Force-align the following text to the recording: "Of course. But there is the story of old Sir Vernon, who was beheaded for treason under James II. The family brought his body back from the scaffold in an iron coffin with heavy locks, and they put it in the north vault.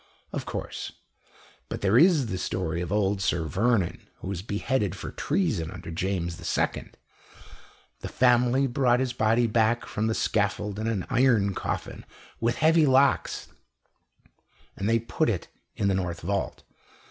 "Of 0.33 0.47
course. 0.47 0.93
But 1.69 1.81
there 1.81 1.95
is 1.95 2.25
the 2.25 2.39
story 2.39 2.81
of 2.81 2.91
old 2.91 3.21
Sir 3.21 3.43
Vernon, 3.43 4.07
who 4.15 4.29
was 4.29 4.41
beheaded 4.41 4.95
for 4.95 5.11
treason 5.11 5.69
under 5.69 5.91
James 5.91 6.39
II. 6.39 6.89
The 7.99 8.07
family 8.07 8.65
brought 8.65 8.99
his 8.99 9.13
body 9.13 9.45
back 9.45 9.85
from 9.85 10.07
the 10.07 10.15
scaffold 10.15 10.79
in 10.79 10.87
an 10.87 11.05
iron 11.11 11.53
coffin 11.53 12.03
with 12.39 12.55
heavy 12.55 12.87
locks, 12.87 13.49
and 14.75 14.89
they 14.89 14.97
put 14.97 15.29
it 15.29 15.49
in 15.75 15.87
the 15.87 15.93
north 15.93 16.21
vault. 16.21 16.63